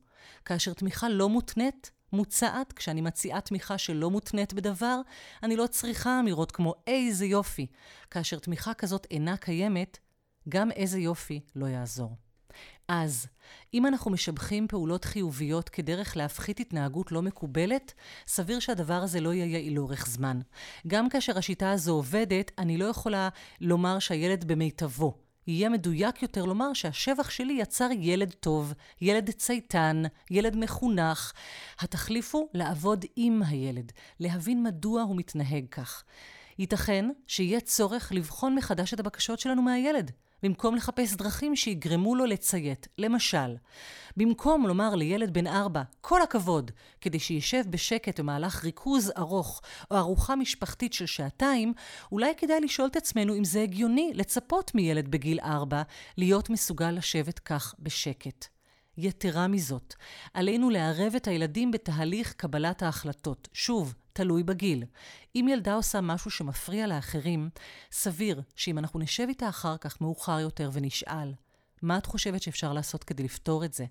כאשר 0.46 0.74
תמיכה 0.74 1.10
לא 1.10 1.30
מותנית, 1.30 1.92
מוצעת, 2.14 2.74
כשאני 2.74 3.02
מציעה 3.02 3.42
תמיכה 3.42 3.78
שלא 3.78 4.10
מותנית 4.10 4.54
בדבר, 4.54 5.02
אני 5.44 5.56
לא 5.56 5.68
צריכה 5.68 6.20
אמירות 6.20 6.52
כמו 6.52 6.74
איזה 6.88 7.26
יופי. 7.26 7.68
כאשר 8.12 8.40
תמיכה 8.40 8.74
כזאת 8.74 9.08
אינה 9.12 9.38
קיימת, 9.38 9.98
גם 10.50 10.72
איזה 10.72 11.00
יופי 11.00 11.42
לא 11.56 11.66
יעזור. 11.66 12.16
אז, 12.88 13.28
אם 13.74 13.86
אנחנו 13.86 14.12
משבחים 14.12 14.68
פעולות 14.68 15.06
חיוביות 15.06 15.70
כדרך 15.70 16.18
להפחית 16.18 16.60
התנהגות 16.60 17.12
לא 17.12 17.22
מקובלת, 17.22 17.94
סביר 18.28 18.60
שהדבר 18.60 18.94
הזה 18.94 19.22
לא 19.22 19.34
יהיה 19.34 19.46
יעיל 19.46 19.76
לאורך 19.76 20.08
זמן. 20.08 20.40
גם 20.88 21.10
כאשר 21.10 21.38
השיטה 21.38 21.72
הזו 21.72 21.92
עובדת, 21.94 22.52
אני 22.58 22.78
לא 22.78 22.86
יכולה 22.86 23.30
לומר 23.62 24.00
שהילד 24.00 24.44
במיטבו. 24.44 25.23
יהיה 25.48 25.70
מדויק 25.70 26.22
יותר 26.22 26.46
לומר 26.46 26.74
שהשבח 26.74 27.30
שלי 27.30 27.54
יצר 27.54 27.90
ילד 28.00 28.32
טוב, 28.32 28.74
ילד 29.02 29.32
צייתן, 29.32 30.04
ילד 30.32 30.56
מחונך. 30.56 31.34
התחליף 31.80 32.36
הוא 32.36 32.48
לעבוד 32.54 33.06
עם 33.16 33.44
הילד, 33.44 33.92
להבין 34.20 34.64
מדוע 34.64 35.02
הוא 35.02 35.16
מתנהג 35.16 35.66
כך. 35.72 36.04
ייתכן 36.60 37.10
שיהיה 37.28 37.60
צורך 37.60 38.12
לבחון 38.16 38.56
מחדש 38.56 38.94
את 38.94 39.00
הבקשות 39.00 39.40
שלנו 39.40 39.62
מהילד. 39.62 40.12
במקום 40.44 40.76
לחפש 40.76 41.16
דרכים 41.16 41.56
שיגרמו 41.56 42.16
לו 42.16 42.26
לציית. 42.26 42.88
למשל, 42.98 43.56
במקום 44.18 44.68
לומר 44.68 44.96
לילד 44.96 45.34
בן 45.34 45.48
ארבע, 45.48 45.82
כל 46.02 46.22
הכבוד, 46.22 46.72
כדי 47.02 47.20
שישב 47.20 47.64
בשקט 47.70 48.20
במהלך 48.20 48.64
ריכוז 48.64 49.12
ארוך 49.18 49.62
או 49.92 49.98
ארוחה 49.98 50.36
משפחתית 50.36 50.94
של 50.94 51.06
שעתיים, 51.06 51.74
אולי 52.12 52.34
כדאי 52.38 52.62
לשאול 52.62 52.88
את 52.88 52.96
עצמנו 52.96 53.36
אם 53.36 53.44
זה 53.44 53.62
הגיוני 53.62 54.12
לצפות 54.14 54.76
מילד 54.76 55.12
בגיל 55.12 55.40
ארבע 55.40 55.82
להיות 56.18 56.50
מסוגל 56.50 56.92
לשבת 56.92 57.40
כך 57.40 57.76
בשקט. 57.80 58.53
יתרה 58.98 59.48
מזאת, 59.48 59.94
עלינו 60.34 60.70
לערב 60.70 61.16
את 61.16 61.28
הילדים 61.28 61.72
בתהליך 61.72 62.34
קבלת 62.34 62.84
ההחלטות. 62.84 63.48
שוב, 63.54 63.94
תלוי 64.14 64.44
בגיל. 64.44 64.84
אם 65.36 65.48
ילדה 65.52 65.74
עושה 65.74 66.02
משהו 66.02 66.32
שמפריע 66.32 66.88
לאחרים, 66.88 67.50
סביר 67.92 68.42
שאם 68.56 68.78
אנחנו 68.78 69.00
נשב 69.00 69.26
איתה 69.30 69.50
אחר 69.50 69.78
כך 69.78 70.02
מאוחר 70.02 70.40
יותר 70.40 70.70
ונשאל, 70.74 71.34
מה 71.82 71.98
את 71.98 72.06
חושבת 72.06 72.42
שאפשר 72.42 72.74
לעשות 72.74 73.04
כדי 73.04 73.24
לפתור 73.24 73.66
את 73.66 73.74
זה? 73.74 73.86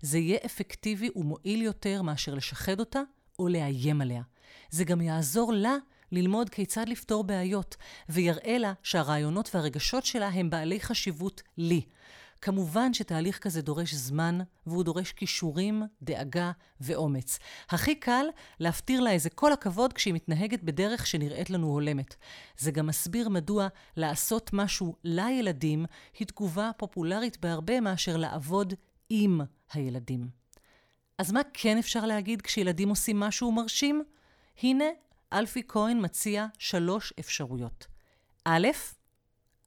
זה 0.00 0.18
יהיה 0.18 0.38
אפקטיבי 0.46 1.10
ומועיל 1.16 1.62
יותר 1.62 2.02
מאשר 2.02 2.34
לשחד 2.34 2.80
אותה 2.80 3.00
או 3.38 3.48
לאיים 3.48 4.00
עליה. 4.00 4.22
זה 4.70 4.84
גם 4.84 5.00
יעזור 5.00 5.52
לה 5.52 5.76
ללמוד 6.12 6.50
כיצד 6.50 6.88
לפתור 6.88 7.24
בעיות, 7.24 7.76
ויראה 8.08 8.58
לה 8.58 8.72
שהרעיונות 8.82 9.54
והרגשות 9.54 10.04
שלה 10.04 10.28
הם 10.28 10.50
בעלי 10.50 10.80
חשיבות 10.80 11.42
לי. 11.58 11.82
כמובן 12.42 12.94
שתהליך 12.94 13.38
כזה 13.38 13.62
דורש 13.62 13.94
זמן, 13.94 14.38
והוא 14.66 14.84
דורש 14.84 15.12
כישורים, 15.12 15.82
דאגה 16.02 16.52
ואומץ. 16.80 17.38
הכי 17.70 17.94
קל 17.94 18.26
להפטיר 18.60 19.00
לה 19.00 19.10
איזה 19.10 19.30
כל 19.30 19.52
הכבוד 19.52 19.92
כשהיא 19.92 20.14
מתנהגת 20.14 20.62
בדרך 20.62 21.06
שנראית 21.06 21.50
לנו 21.50 21.66
הולמת. 21.66 22.14
זה 22.58 22.70
גם 22.70 22.86
מסביר 22.86 23.28
מדוע 23.28 23.68
לעשות 23.96 24.50
משהו 24.52 24.96
לילדים 25.04 25.84
היא 26.18 26.26
תגובה 26.26 26.70
פופולרית 26.76 27.40
בהרבה 27.40 27.80
מאשר 27.80 28.16
לעבוד 28.16 28.74
עם 29.10 29.40
הילדים. 29.72 30.28
אז 31.18 31.32
מה 31.32 31.40
כן 31.52 31.78
אפשר 31.78 32.06
להגיד 32.06 32.42
כשילדים 32.42 32.88
עושים 32.88 33.20
משהו 33.20 33.52
מרשים? 33.52 34.02
הנה, 34.62 34.84
אלפי 35.32 35.62
כהן 35.68 36.04
מציע 36.04 36.46
שלוש 36.58 37.12
אפשרויות. 37.20 37.86
א', 38.44 38.68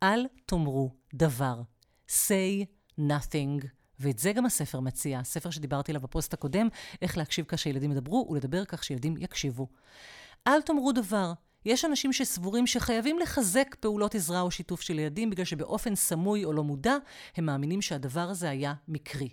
אל 0.03 0.25
תאמרו 0.45 0.91
דבר. 1.13 1.61
Say 2.09 2.65
nothing. 2.99 3.67
ואת 3.99 4.19
זה 4.19 4.33
גם 4.33 4.45
הספר 4.45 4.79
מציע, 4.79 5.19
הספר 5.19 5.49
שדיברתי 5.49 5.91
עליו 5.91 6.01
בפוסט 6.01 6.33
הקודם, 6.33 6.67
איך 7.01 7.17
להקשיב 7.17 7.45
כך 7.47 7.59
שילדים 7.59 7.91
ידברו 7.91 8.27
ולדבר 8.29 8.65
כך 8.65 8.83
שילדים 8.83 9.15
יקשיבו. 9.17 9.67
אל 10.47 10.61
תאמרו 10.61 10.91
דבר. 10.91 11.33
יש 11.65 11.85
אנשים 11.85 12.13
שסבורים 12.13 12.67
שחייבים 12.67 13.19
לחזק 13.19 13.75
פעולות 13.79 14.15
עזרה 14.15 14.41
או 14.41 14.51
שיתוף 14.51 14.81
של 14.81 14.99
ילדים 14.99 15.29
בגלל 15.29 15.45
שבאופן 15.45 15.95
סמוי 15.95 16.45
או 16.45 16.53
לא 16.53 16.63
מודע, 16.63 16.97
הם 17.35 17.45
מאמינים 17.45 17.81
שהדבר 17.81 18.29
הזה 18.29 18.49
היה 18.49 18.73
מקרי. 18.87 19.29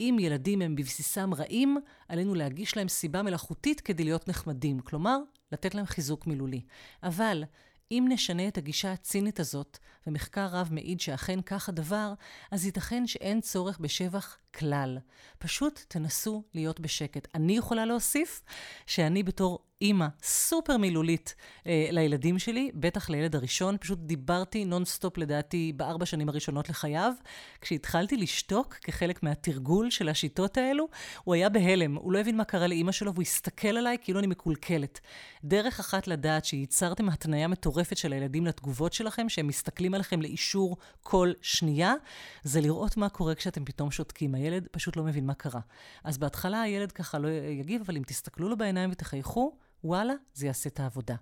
אם 0.00 0.16
ילדים 0.20 0.62
הם 0.62 0.76
בבסיסם 0.76 1.34
רעים, 1.34 1.76
עלינו 2.08 2.34
להגיש 2.34 2.76
להם 2.76 2.88
סיבה 2.88 3.22
מלאכותית 3.22 3.80
כדי 3.80 4.04
להיות 4.04 4.28
נחמדים, 4.28 4.80
כלומר, 4.80 5.18
לתת 5.52 5.74
להם 5.74 5.86
חיזוק 5.86 6.26
מילולי. 6.26 6.60
אבל 7.02 7.44
אם 7.92 8.06
נשנה 8.08 8.48
את 8.48 8.58
הגישה 8.58 8.92
הצינית 8.92 9.40
הזאת, 9.40 9.78
ומחקר 10.06 10.46
רב 10.46 10.68
מעיד 10.72 11.00
שאכן 11.00 11.42
כך 11.42 11.68
הדבר, 11.68 12.12
אז 12.50 12.66
ייתכן 12.66 13.06
שאין 13.06 13.40
צורך 13.40 13.78
בשבח 13.78 14.36
כלל. 14.54 14.98
פשוט 15.38 15.80
תנסו 15.88 16.42
להיות 16.54 16.80
בשקט. 16.80 17.28
אני 17.34 17.56
יכולה 17.56 17.84
להוסיף 17.84 18.42
שאני 18.86 19.22
בתור 19.22 19.58
אימא 19.82 20.06
סופר 20.22 20.76
מילולית 20.76 21.34
אה, 21.66 21.88
לילדים 21.90 22.38
שלי, 22.38 22.70
בטח 22.74 23.10
לילד 23.10 23.36
הראשון, 23.36 23.76
פשוט 23.80 23.98
דיברתי 23.98 24.64
נונסטופ 24.64 25.18
לדעתי 25.18 25.72
בארבע 25.76 26.06
שנים 26.06 26.28
הראשונות 26.28 26.68
לחייו. 26.68 27.12
כשהתחלתי 27.60 28.16
לשתוק 28.16 28.74
כחלק 28.74 29.22
מהתרגול 29.22 29.90
של 29.90 30.08
השיטות 30.08 30.56
האלו, 30.56 30.88
הוא 31.24 31.34
היה 31.34 31.48
בהלם, 31.48 31.94
הוא 31.94 32.12
לא 32.12 32.18
הבין 32.18 32.36
מה 32.36 32.44
קרה 32.44 32.66
לאימא 32.66 32.92
שלו 32.92 33.14
והוא 33.14 33.22
הסתכל 33.22 33.68
עליי 33.68 33.96
כאילו 34.02 34.18
אני 34.18 34.26
מקולקלת. 34.26 35.00
דרך 35.44 35.80
אחת 35.80 36.06
לדעת 36.06 36.44
שייצרתם 36.44 37.08
התניה 37.08 37.48
מטורפת 37.48 37.96
של 37.96 38.12
הילדים 38.12 38.46
לתגובות 38.46 38.92
שלכם, 38.92 39.28
שהם 39.28 39.46
מסתכלים 39.46 39.94
עליכם 39.94 40.22
לאישור 40.22 40.76
כל 41.02 41.32
שנייה, 41.40 41.94
זה 42.42 42.60
לראות 42.60 42.96
מה 42.96 43.08
קורה 43.08 43.34
כשאתם 43.34 43.64
פתאום 43.64 43.90
שותקים. 43.90 44.34
הילד 44.34 44.68
פשוט 44.70 44.96
לא 44.96 45.02
מבין 45.02 45.26
מה 45.26 45.34
קרה. 45.34 45.60
אז 46.04 46.18
בהתחלה 46.18 46.60
הילד 46.62 46.92
ככה 46.92 47.18
לא 47.18 47.28
יגיב, 47.60 47.82
אבל 47.86 47.96
אם 47.96 48.02
תסתכלו 48.06 48.48
לו 48.48 48.56
בעיניים 48.56 48.90
ותחייכו, 48.92 49.52
וואלה, 49.84 50.14
זה 50.34 50.46
יעשה 50.46 50.68
את 50.68 50.80
העבודה. 50.80 51.14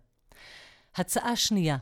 הצעה 0.95 1.37
שנייה, 1.37 1.76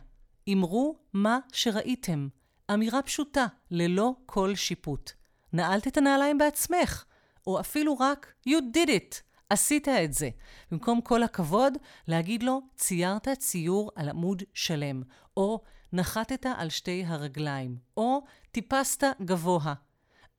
אמרו 0.53 0.99
מה 1.13 1.39
שראיתם. 1.53 2.29
אמירה 2.75 3.03
פשוטה, 3.03 3.47
ללא 3.71 4.13
כל 4.27 4.55
שיפוט. 4.55 5.13
נעלת 5.53 5.87
את 5.87 5.97
הנעליים 5.97 6.39
בעצמך, 6.39 7.05
או 7.47 7.61
אפילו 7.61 7.99
רק 7.99 8.33
You 8.49 8.61
did 8.75 8.89
it, 8.89 9.17
עשית 9.51 9.89
את 9.89 10.13
זה. 10.13 10.31
במקום 10.71 11.01
כל 11.01 11.23
הכבוד, 11.23 11.73
להגיד 12.09 12.43
לו, 12.43 12.61
ציירת 12.77 13.29
ציור 13.29 13.91
על 13.95 14.09
עמוד 14.09 14.43
שלם, 14.55 15.03
או 15.37 15.61
נחתת 15.93 16.47
על 16.57 16.69
שתי 16.69 17.05
הרגליים, 17.07 17.79
או 17.97 18.25
טיפסת 18.53 19.05
גבוה. 19.23 19.75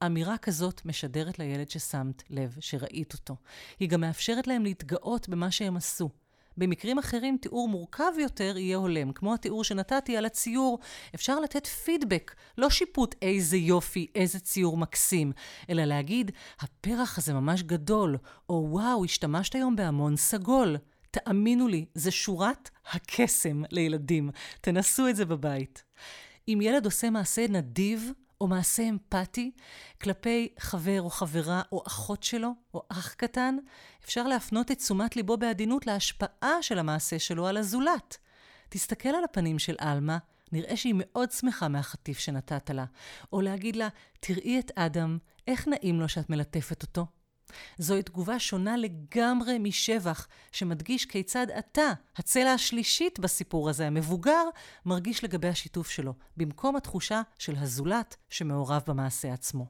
אמירה 0.06 0.38
כזאת 0.38 0.86
משדרת 0.86 1.40
לילד 1.40 1.70
ששמת 1.70 2.24
לב, 2.30 2.58
שראית 2.60 3.14
אותו. 3.14 3.36
היא 3.80 3.90
גם 3.90 4.02
מאפשרת 4.02 4.48
להם 4.48 4.64
להתגאות 4.64 5.30
במה 5.30 5.52
שהם 5.52 5.78
עשו. 5.78 6.10
במקרים 6.60 6.98
אחרים 7.00 7.38
תיאור 7.42 7.70
מורכב 7.70 8.12
יותר 8.20 8.58
יהיה 8.58 8.78
הולם, 8.78 9.12
כמו 9.12 9.34
התיאור 9.34 9.64
שנתתי 9.64 10.18
על 10.18 10.26
הציור. 10.26 10.80
אפשר 11.16 11.40
לתת 11.40 11.68
פידבק, 11.68 12.36
לא 12.58 12.70
שיפוט 12.70 13.16
איזה 13.22 13.58
יופי, 13.58 14.08
איזה 14.16 14.40
ציור 14.40 14.78
מקסים, 14.78 15.32
אלא 15.70 15.84
להגיד, 15.84 16.32
הפרח 16.60 17.18
הזה 17.18 17.34
ממש 17.34 17.64
גדול, 17.64 18.18
או 18.50 18.68
וואו, 18.70 19.06
השתמשת 19.06 19.56
היום 19.56 19.76
בהמון 19.76 20.16
סגול. 20.16 20.78
תאמינו 21.12 21.68
לי, 21.68 21.86
זה 21.96 22.12
שורת 22.12 22.70
הקסם 22.92 23.62
לילדים. 23.72 24.30
תנסו 24.62 25.08
את 25.08 25.16
זה 25.16 25.26
בבית. 25.26 25.84
אם 26.48 26.60
ילד 26.62 26.86
עושה 26.86 27.10
מעשה 27.10 27.46
נדיב, 27.50 28.12
או 28.42 28.48
מעשה 28.48 28.90
אמפתי 28.90 29.52
כלפי 30.02 30.50
חבר 30.60 31.02
או 31.02 31.10
חברה 31.10 31.62
או 31.72 31.84
אחות 31.88 32.24
שלו 32.24 32.54
או 32.74 32.84
אח 32.90 33.14
קטן, 33.14 33.58
אפשר 34.06 34.28
להפנות 34.28 34.72
את 34.72 34.78
תשומת 34.78 35.16
ליבו 35.16 35.38
בעדינות 35.38 35.88
להשפעה 35.88 36.62
של 36.62 36.80
המעשה 36.80 37.20
שלו 37.20 37.48
על 37.48 37.58
הזולת. 37.58 38.18
תסתכל 38.70 39.10
על 39.10 39.24
הפנים 39.24 39.60
של 39.60 39.76
עלמה, 39.80 40.18
נראה 40.52 40.78
שהיא 40.78 40.96
מאוד 40.98 41.32
שמחה 41.32 41.68
מהחטיף 41.68 42.20
שנתת 42.20 42.70
לה. 42.70 42.86
או 43.34 43.42
להגיד 43.42 43.76
לה, 43.76 43.88
תראי 44.20 44.60
את 44.60 44.72
אדם, 44.76 45.18
איך 45.48 45.68
נעים 45.68 46.00
לו 46.00 46.10
שאת 46.10 46.30
מלטפת 46.30 46.82
אותו? 46.82 47.06
זוהי 47.78 48.04
תגובה 48.04 48.40
שונה 48.40 48.78
לגמרי 48.78 49.60
משבח, 49.60 50.28
שמדגיש 50.52 51.06
כיצד 51.06 51.48
אתה, 51.60 51.94
הצלע 52.16 52.54
השלישית 52.54 53.20
בסיפור 53.20 53.70
הזה, 53.70 53.88
המבוגר, 53.88 54.44
מרגיש 54.86 55.24
לגבי 55.24 55.48
השיתוף 55.48 55.90
שלו, 55.90 56.14
במקום 56.38 56.76
התחושה 56.76 57.22
של 57.40 57.56
הזולת 57.58 58.16
שמעורב 58.30 58.82
במעשה 58.88 59.34
עצמו. 59.34 59.66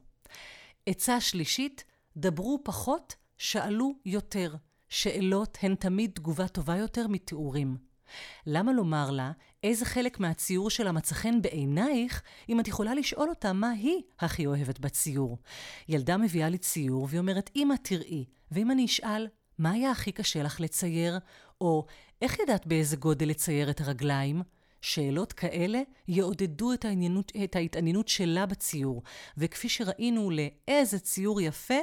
עצה 0.86 1.20
שלישית, 1.20 1.84
דברו 2.16 2.60
פחות, 2.64 3.14
שאלו 3.38 3.94
יותר. 4.04 4.54
שאלות 4.88 5.58
הן 5.62 5.74
תמיד 5.74 6.10
תגובה 6.14 6.48
טובה 6.48 6.76
יותר 6.76 7.08
מתיאורים. 7.08 7.89
למה 8.46 8.72
לומר 8.72 9.10
לה 9.10 9.32
איזה 9.64 9.84
חלק 9.84 10.20
מהציור 10.20 10.70
שלה 10.70 10.92
מצא 10.92 11.14
חן 11.14 11.42
בעינייך, 11.42 12.22
אם 12.48 12.60
את 12.60 12.68
יכולה 12.68 12.94
לשאול 12.94 13.28
אותה 13.28 13.52
מה 13.52 13.70
היא 13.70 14.02
הכי 14.20 14.46
אוהבת 14.46 14.78
בציור? 14.78 15.38
ילדה 15.88 16.16
מביאה 16.16 16.48
לי 16.48 16.58
ציור 16.58 17.06
והיא 17.10 17.20
אומרת, 17.20 17.50
אמא 17.56 17.74
תראי, 17.82 18.24
ואם 18.50 18.70
אני 18.70 18.84
אשאל, 18.84 19.28
מה 19.58 19.70
היה 19.70 19.90
הכי 19.90 20.12
קשה 20.12 20.42
לך 20.42 20.60
לצייר? 20.60 21.18
או 21.60 21.86
איך 22.22 22.38
ידעת 22.38 22.66
באיזה 22.66 22.96
גודל 22.96 23.28
לצייר 23.28 23.70
את 23.70 23.80
הרגליים? 23.80 24.42
שאלות 24.80 25.32
כאלה 25.32 25.80
יעודדו 26.08 26.72
את, 26.72 26.84
את 27.44 27.56
ההתעניינות 27.56 28.08
שלה 28.08 28.46
בציור, 28.46 29.02
וכפי 29.36 29.68
שראינו 29.68 30.30
לאיזה 30.30 30.98
ציור 30.98 31.40
יפה, 31.40 31.74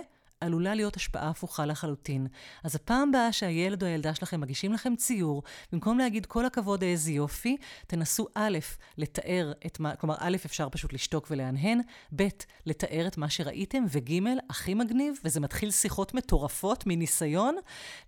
עלולה 0.41 0.75
להיות 0.75 0.95
השפעה 0.95 1.29
הפוכה 1.29 1.65
לחלוטין. 1.65 2.27
אז 2.63 2.75
הפעם 2.75 3.09
הבאה 3.09 3.31
שהילד 3.31 3.83
או 3.83 3.87
הילדה 3.87 4.15
שלכם 4.15 4.41
מגישים 4.41 4.73
לכם 4.73 4.95
ציור, 4.95 5.43
במקום 5.71 5.97
להגיד 5.97 6.25
כל 6.25 6.45
הכבוד 6.45 6.83
איזה 6.83 7.11
יופי, 7.11 7.57
תנסו 7.87 8.27
א', 8.35 8.57
לתאר 8.97 9.51
את 9.65 9.79
מה, 9.79 9.95
כלומר 9.95 10.15
א', 10.19 10.37
אפשר 10.45 10.69
פשוט 10.69 10.93
לשתוק 10.93 11.27
ולהנהן, 11.31 11.81
ב', 12.15 12.27
לתאר 12.65 13.07
את 13.07 13.17
מה 13.17 13.29
שראיתם, 13.29 13.83
וג', 13.89 14.13
הכי 14.49 14.73
מגניב, 14.73 15.19
וזה 15.23 15.39
מתחיל 15.39 15.71
שיחות 15.71 16.13
מטורפות 16.13 16.83
מניסיון, 16.87 17.55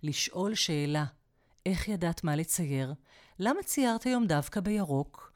לשאול 0.02 0.54
שאלה, 0.54 1.04
איך 1.66 1.88
ידעת 1.88 2.24
מה 2.24 2.36
לצייר? 2.36 2.94
למה 3.38 3.62
ציירת 3.62 4.04
היום 4.04 4.26
דווקא 4.26 4.60
בירוק? 4.60 5.32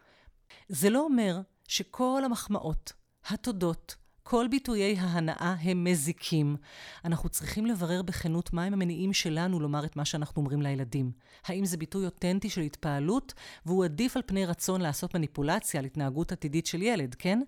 זה 0.69 0.91
לא 0.91 1.01
אומר 1.01 1.41
שכל 1.69 2.23
המחמאות, 2.25 2.93
התודות, 3.27 3.97
כל 4.27 4.47
ביטויי 4.51 4.97
ההנאה 4.99 5.55
הם 5.61 5.85
מזיקים. 5.85 6.57
אנחנו 7.05 7.29
צריכים 7.29 7.67
לברר 7.67 8.03
בכנות 8.03 8.53
מהם 8.53 8.73
המניעים 8.73 9.13
שלנו 9.13 9.61
לומר 9.61 9.85
את 9.85 9.97
מה 9.97 10.05
שאנחנו 10.05 10.41
אומרים 10.41 10.63
לילדים. 10.63 11.13
האם 11.47 11.65
זה 11.65 11.77
ביטוי 11.77 12.05
אותנטי 12.05 12.51
של 12.51 12.61
התפעלות, 12.61 13.35
והוא 13.67 13.85
עדיף 13.85 14.17
על 14.17 14.23
פני 14.27 14.47
רצון 14.47 14.81
לעשות 14.81 15.15
מניפולציה 15.15 15.81
על 15.81 15.87
התנהגות 15.87 16.33
עתידית 16.33 16.67
של 16.67 16.83
ילד, 16.83 17.15
כן? 17.15 17.41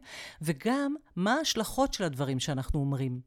וגם, 0.43 0.95
מה 1.17 1.35
ההשלכות 1.35 1.95
של 1.95 2.05
הדברים 2.05 2.41
שאנחנו 2.41 2.81
אומרים. 2.81 3.21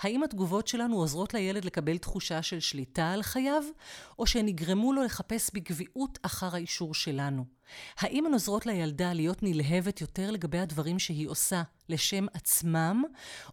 האם 0.00 0.22
התגובות 0.22 0.68
שלנו 0.68 0.96
עוזרות 0.96 1.34
לילד 1.34 1.64
לקבל 1.64 1.98
תחושה 1.98 2.42
של 2.42 2.60
שליטה 2.60 3.10
על 3.10 3.22
חייו, 3.22 3.62
או 4.18 4.26
שהן 4.26 4.48
יגרמו 4.48 4.92
לו 4.92 5.02
לחפש 5.02 5.50
בקביעות 5.54 6.18
אחר 6.22 6.54
האישור 6.54 6.94
שלנו? 6.94 7.44
האם 7.98 8.26
הן 8.26 8.32
עוזרות 8.32 8.66
לילדה 8.66 9.12
להיות 9.12 9.42
נלהבת 9.42 10.00
יותר 10.00 10.30
לגבי 10.30 10.58
הדברים 10.58 10.98
שהיא 10.98 11.28
עושה 11.28 11.62
לשם 11.88 12.26
עצמם, 12.32 13.02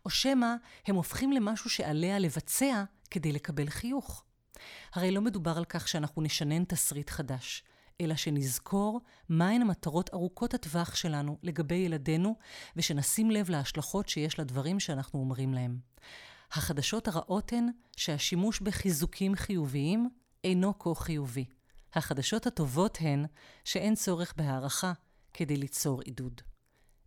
או 0.05 0.10
שמא 0.10 0.53
הם 0.88 0.95
הופכים 0.95 1.32
למשהו 1.32 1.69
שעליה 1.69 2.19
לבצע 2.19 2.84
כדי 3.12 3.32
לקבל 3.32 3.69
חיוך? 3.69 4.23
הרי 4.93 5.12
לא 5.12 5.21
מדובר 5.21 5.58
על 5.58 5.65
כך 5.65 5.88
שאנחנו 5.88 6.21
נשנן 6.21 6.63
תסריט 6.63 7.10
חדש, 7.10 7.63
אלא 8.01 8.15
שנזכור 8.15 9.01
מהן 9.29 9.62
המטרות 9.62 10.10
ארוכות 10.13 10.53
הטווח 10.53 10.95
שלנו 10.95 11.38
לגבי 11.43 11.75
ילדינו, 11.75 12.36
ושנשים 12.75 13.32
לב 13.32 13.49
להשלכות 13.49 14.10
שיש 14.10 14.39
לדברים 14.39 14.79
שאנחנו 14.79 15.19
אומרים 15.19 15.53
להם. 15.53 15.77
החדשות 16.51 17.08
הרעות 17.08 17.53
הן 17.53 17.67
שהשימוש 17.97 18.62
בחיזוקים 18.62 19.36
חיוביים 19.36 20.10
אינו 20.43 20.79
כה 20.79 20.95
חיובי. 20.95 21.45
החדשות 21.93 22.47
הטובות 22.47 22.97
הן 23.02 23.25
שאין 23.63 23.95
צורך 23.95 24.34
בהערכה 24.38 24.93
כדי 25.34 25.58
ליצור 25.58 26.02
עידוד. 26.02 26.41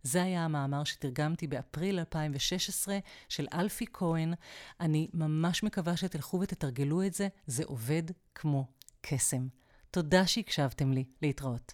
זה 0.03 0.23
היה 0.23 0.45
המאמר 0.45 0.83
שתרגמתי 0.83 1.47
באפריל 1.47 1.99
2016 1.99 2.97
של 3.29 3.47
אלפי 3.53 3.85
כהן. 3.93 4.33
אני 4.79 5.07
ממש 5.13 5.63
מקווה 5.63 5.97
שתלכו 5.97 6.39
ותתרגלו 6.39 7.03
את 7.03 7.13
זה, 7.13 7.27
זה 7.47 7.63
עובד 7.65 8.03
כמו 8.35 8.67
קסם. 9.01 9.47
תודה 9.91 10.27
שהקשבתם 10.27 10.91
לי. 10.91 11.03
להתראות. 11.21 11.71